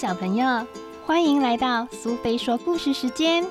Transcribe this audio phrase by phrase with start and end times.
[0.00, 0.46] 小朋友，
[1.04, 3.44] 欢迎来到苏菲说故事时间。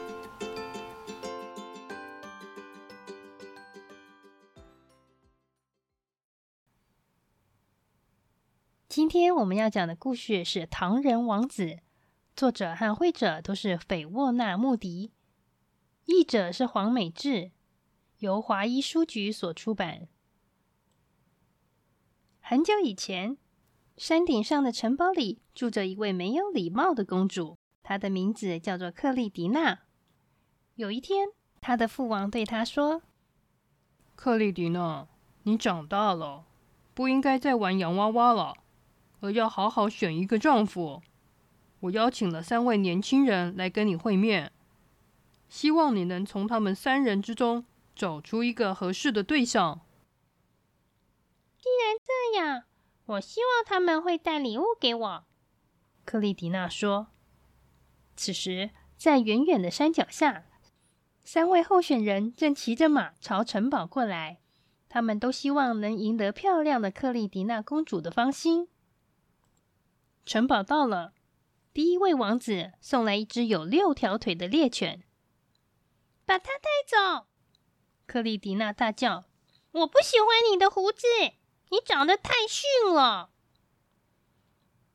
[8.88, 11.65] 今天我们要讲的故事是《唐人王子》，
[12.33, 15.12] 作者和绘者都是斐沃纳·穆迪，
[16.05, 17.52] 译者是黄美智，
[18.20, 20.08] 由华一书局所出版。
[22.40, 23.38] 很久以前。
[23.98, 29.80] 山顶上的城堡里住着一位没有礼貌的公主，她的名字叫做克莉迪娜。
[30.76, 31.30] 有一天，
[31.60, 33.02] 她的父王对她说
[34.16, 35.08] ：“克莉迪娜，
[35.44, 36.46] 你长大了，
[36.94, 38.54] 不应该再玩洋娃娃了，
[39.22, 41.02] 而要好好选一个丈夫。
[41.80, 44.52] 我邀请了三位年轻人来跟你会面，
[45.50, 49.82] 希望你能从他们三人之中找出一个合适的对象。”
[51.58, 52.66] 既然这样。
[53.08, 55.26] 我希望他们会带礼物给我，
[56.04, 57.08] 克莉迪娜说。
[58.18, 60.46] 此时，在远远的山脚下，
[61.24, 64.41] 三位候选人正骑着马朝城堡过来。
[64.89, 68.67] 他们都希望能赢得漂亮的克莉迪娜公主的芳心。
[70.25, 71.14] 城堡到了，
[71.73, 75.03] 第一位王子送来一只有六条腿的猎犬，
[76.25, 77.27] 把它带走！
[78.05, 79.25] 克莉迪娜大叫
[79.71, 81.05] ：“我不喜欢你的胡子！”
[81.69, 83.31] 你长得太逊了。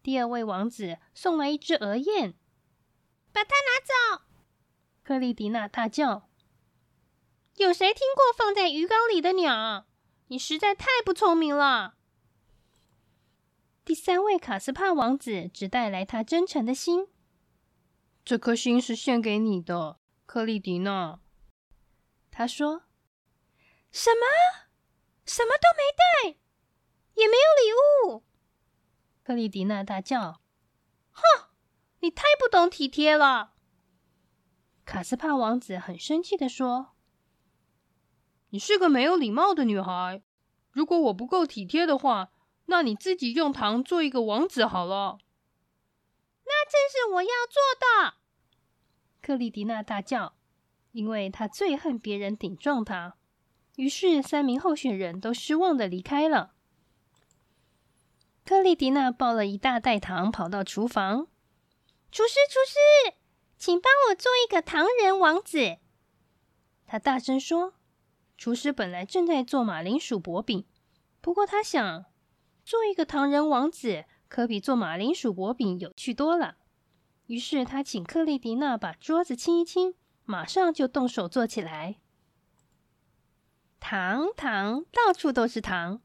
[0.02, 2.34] 第二位王子送来一只鹅雁，
[3.32, 4.24] 把它拿走！
[5.02, 6.28] 克莉迪娜大叫
[7.56, 9.86] ：“有谁听过放在鱼缸里的鸟？
[10.26, 11.94] 你实在太不聪明了。”
[13.84, 17.08] 第三位卡斯帕王子只带来他真诚的心，
[18.24, 21.20] 这颗心是献给你的，克莉迪娜。
[22.30, 22.84] 他说
[23.92, 24.26] ：“什么？
[25.26, 26.38] 什么都没带？”
[27.14, 28.24] 也没有礼物，
[29.22, 30.40] 克丽迪娜大叫
[31.12, 31.22] ：“哼，
[32.00, 33.54] 你太不懂体贴了！”
[34.84, 36.92] 卡斯帕王子很生气的说
[38.50, 40.22] ：“你是个没有礼貌的女孩。
[40.70, 42.32] 如果我不够体贴的话，
[42.66, 45.18] 那你自己用糖做一个王子好了。”
[46.44, 48.14] 那正是我要做的！
[49.20, 50.34] 克丽迪娜大叫，
[50.90, 53.16] 因为她最恨别人顶撞她。
[53.76, 56.51] 于是，三名候选人都失望的离开了。
[58.44, 61.28] 克丽迪娜抱了一大袋糖，跑到厨房。
[62.10, 63.16] 厨师，厨师，
[63.56, 65.78] 请帮我做一个糖人王子。
[66.84, 67.74] 他大声说
[68.36, 70.66] ：“厨师本来正在做马铃薯薄饼，
[71.20, 72.04] 不过他想
[72.64, 76.56] 做一个糖人王子，可比做马铃薯薄饼有趣多了。
[77.26, 82.00] 于是他请克丽迪娜把桌子清一清，马上就动手做起来。
[83.78, 86.02] 糖，糖，到处都是糖。”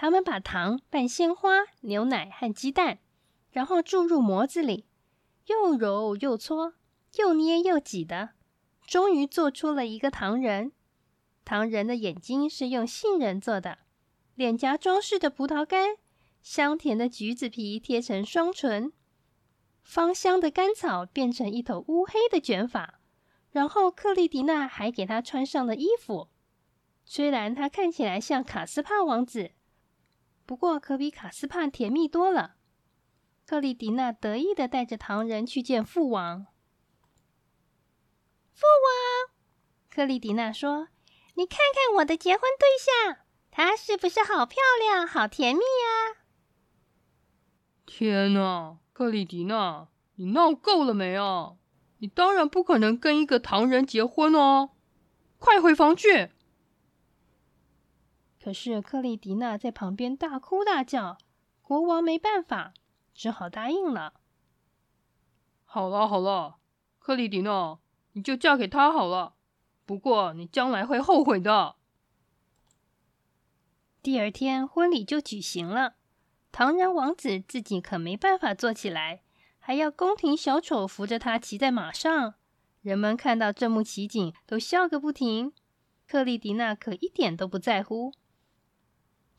[0.00, 3.00] 他们把糖拌鲜花、牛奶和鸡蛋，
[3.50, 4.86] 然后注入模子里，
[5.44, 6.72] 又揉又搓，
[7.18, 8.30] 又捏又挤的，
[8.86, 10.72] 终于做出了一个糖人。
[11.44, 13.80] 糖人的眼睛是用杏仁做的，
[14.36, 15.98] 脸颊装饰的葡萄干，
[16.40, 18.94] 香甜的橘子皮贴成双唇，
[19.82, 23.00] 芳香的甘草变成一头乌黑的卷发。
[23.50, 26.30] 然后克莉迪娜还给他穿上了衣服，
[27.04, 29.50] 虽然他看起来像卡斯帕王子。
[30.50, 32.56] 不过可比卡斯帕甜蜜多了。
[33.46, 36.46] 克里迪娜得意的带着唐人去见父王。
[38.52, 39.36] 父王，
[39.88, 40.88] 克里迪娜说
[41.38, 43.18] ：“你看看我的结婚对象，
[43.52, 46.18] 他是不是好漂亮、好甜蜜啊？”
[47.86, 51.52] 天哪，克里迪娜，你闹够了没啊？
[51.98, 54.70] 你当然不可能跟一个唐人结婚哦！
[55.38, 56.32] 快回房去。
[58.42, 61.18] 可是克丽迪娜在旁边大哭大叫，
[61.60, 62.72] 国王没办法，
[63.14, 64.14] 只好答应了。
[65.64, 66.56] 好了好了，
[66.98, 67.78] 克丽迪娜，
[68.12, 69.34] 你就嫁给他好了。
[69.84, 71.76] 不过你将来会后悔的。
[74.02, 75.96] 第二天婚礼就举行了，
[76.50, 79.22] 唐人王子自己可没办法坐起来，
[79.58, 82.34] 还要宫廷小丑扶着他骑在马上。
[82.80, 85.52] 人们看到这幕奇景，都笑个不停。
[86.08, 88.14] 克丽迪娜可一点都不在乎。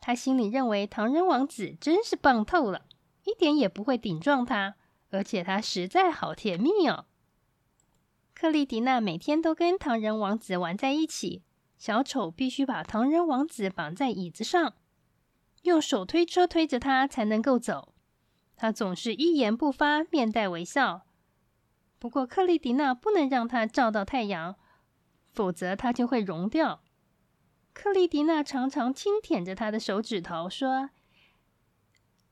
[0.04, 2.86] 他心里认为唐人王子真是棒透了，
[3.24, 4.74] 一点也不会顶撞他，
[5.10, 7.06] 而且他实在好甜蜜哦。
[8.34, 11.44] 克丽迪娜每天都跟唐人王子玩在一起，
[11.78, 14.74] 小丑必须把唐人王子绑在椅子上，
[15.62, 17.94] 用手推车推着他才能够走。
[18.56, 21.02] 他总是一言不发，面带微笑。
[22.00, 24.56] 不过克丽迪娜不能让他照到太阳，
[25.32, 26.82] 否则他就会融掉。
[27.72, 30.90] 克莉迪娜常常轻舔着他的手指头，说：“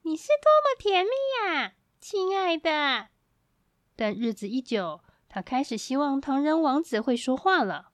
[0.02, 1.10] 你是多么甜蜜
[1.44, 1.74] 呀！
[1.98, 3.08] 亲爱的。
[3.96, 7.92] 但日子一久，他开始希望唐人王子会说话了。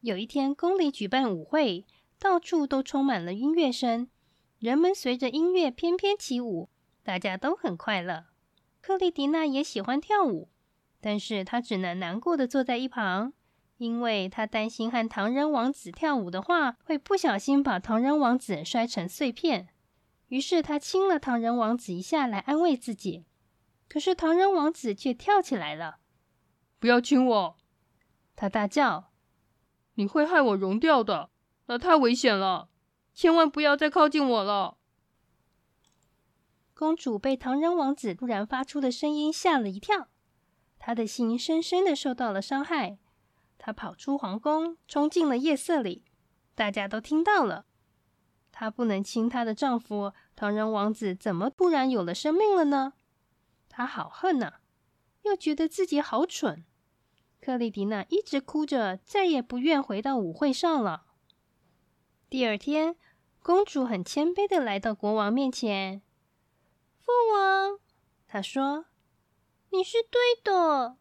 [0.00, 1.86] 有一天，宫里举办舞会，
[2.18, 4.08] 到处都充满了音乐声，
[4.58, 6.68] 人们随着音乐翩翩起舞，
[7.02, 8.26] 大家都很快乐。
[8.80, 10.50] 克莉迪娜也喜欢跳舞，
[11.00, 13.32] 但是她只能难过的坐在一旁，
[13.84, 19.68] 因为他担心和唐人王子跳舞的话，会不小心把唐人王子摔成碎片。
[20.28, 23.26] 于是他亲了唐人王子一下来安慰自己。
[23.86, 25.98] 可是唐人王子却跳起来了！
[26.78, 27.56] 不要亲我！
[28.34, 29.12] 他大叫
[29.94, 31.28] ：“你会害我融掉的，
[31.66, 32.70] 那太危险了！
[33.12, 34.78] 千万不要再靠近我了！”
[36.72, 40.08] 公主被唐人王子突然发出的声音吓了一跳，
[40.78, 42.98] 她的心深深的受到了伤害。
[43.64, 46.04] 她跑出皇宫，冲进了夜色里，
[46.54, 47.64] 大家都听到了。
[48.52, 52.92] 她不能亲她的丈夫，唐人王子怎么突然有了生命了呢？
[53.70, 54.56] 她好恨呐，
[55.22, 56.66] 又觉得自己好蠢。
[57.40, 61.06] 克丽迪娜一直哭着，再也不愿回到舞会上了。
[62.28, 62.96] 第二天，
[63.42, 66.02] 公主很谦卑的来到国王面前。
[66.98, 67.78] 父王，
[68.26, 68.84] 她说
[69.72, 70.98] ：“你是对的，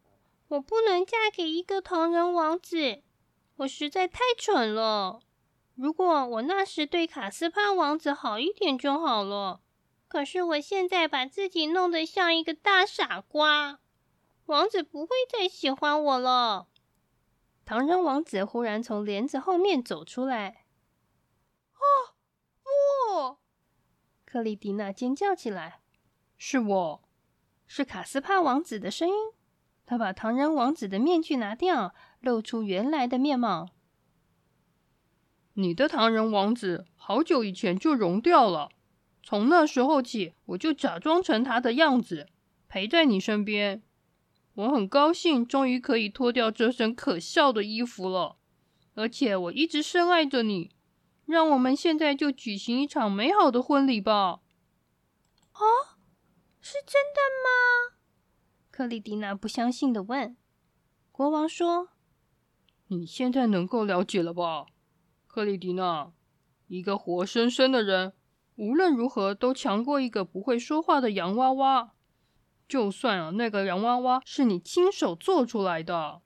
[0.53, 3.01] 我不能嫁给一个唐人王子，
[3.57, 5.21] 我实在太蠢了。
[5.73, 9.61] 如果我那时对卡斯帕王子好一点就好了。”
[10.07, 13.79] 可是我现在把自己弄得像一个大傻瓜，
[14.45, 16.67] 王子不会再喜欢我了。
[17.65, 20.65] 唐人王子忽然从帘子后面走出来。
[21.73, 21.81] “啊，
[22.61, 23.37] 不！”
[24.23, 25.81] 克莉迪娜尖叫起来。
[26.37, 27.03] “是我，
[27.65, 29.15] 是卡斯帕王子的声音。”
[29.85, 33.69] 他把唐人王子的面具拿掉，露出原来的面貌。
[35.55, 38.69] “你的唐人王子好久以前就融掉了。”
[39.21, 42.27] 从那时候起，我就假装成他的样子，
[42.67, 43.81] 陪在你身边。
[44.55, 48.35] 我很高兴，终于可以脱掉这身可笑的衣服了。
[48.95, 50.71] 而且我一直深爱着你。
[51.25, 54.41] 让我们现在就举行一场美好的婚礼吧。
[55.53, 55.63] 哦，
[56.59, 57.95] 是真的吗？
[58.75, 60.35] 克里迪娜不相信的问。
[61.11, 61.89] 国王说
[62.89, 64.65] ：“你现在能够了解了吧，
[65.27, 66.11] 克里迪娜？
[66.65, 68.13] 一个活生生的人。”
[68.57, 71.93] 无论如何都强过一个不会说话的洋娃娃。
[72.67, 76.23] 就算啊，那个洋娃娃是你亲手做出来的。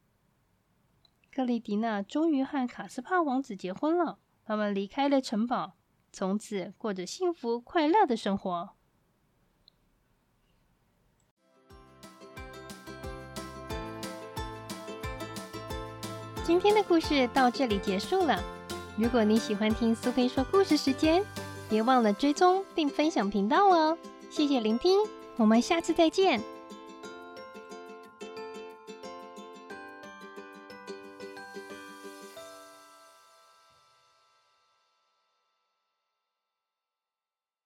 [1.30, 5.76] 克里迪娜终于和卡斯帕王子结婚了，他们离开了城堡，
[6.14, 8.70] 从此过着幸福快乐的生活。
[16.48, 18.42] 今天的故事到这里结束了。
[18.96, 21.22] 如果你喜欢听苏菲说故事时间。
[21.70, 23.98] 别忘了追踪并分享频道哦！
[24.30, 24.98] 谢谢聆听，
[25.36, 26.42] 我们下次再见。